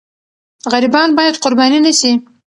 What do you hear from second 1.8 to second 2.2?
نه سي.